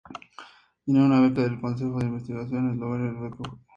[0.83, 3.61] Tenía una beca del Consejo de Investigación de Eslovenia y una beca Fulbright.